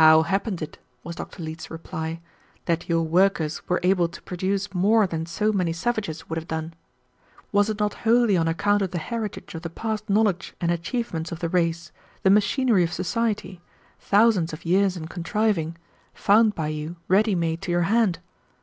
"How 0.00 0.22
happened 0.22 0.62
it," 0.62 0.78
was 1.04 1.16
Dr. 1.16 1.42
Leete's 1.42 1.70
reply, 1.70 2.22
"that 2.64 2.88
your 2.88 3.02
workers 3.02 3.60
were 3.68 3.80
able 3.82 4.08
to 4.08 4.22
produce 4.22 4.72
more 4.72 5.06
than 5.06 5.26
so 5.26 5.52
many 5.52 5.74
savages 5.74 6.26
would 6.26 6.38
have 6.38 6.48
done? 6.48 6.72
Was 7.52 7.68
it 7.68 7.78
not 7.78 7.92
wholly 8.08 8.34
on 8.34 8.48
account 8.48 8.80
of 8.80 8.92
the 8.92 8.98
heritage 8.98 9.54
of 9.54 9.60
the 9.60 9.68
past 9.68 10.08
knowledge 10.08 10.54
and 10.58 10.70
achievements 10.70 11.32
of 11.32 11.40
the 11.40 11.50
race, 11.50 11.92
the 12.22 12.30
machinery 12.30 12.82
of 12.82 12.94
society, 12.94 13.60
thousands 14.00 14.54
of 14.54 14.64
years 14.64 14.96
in 14.96 15.06
contriving, 15.06 15.76
found 16.14 16.54
by 16.54 16.68
you 16.68 16.96
ready 17.06 17.34
made 17.34 17.60
to 17.60 17.70
your 17.70 17.82
hand? 17.92 18.20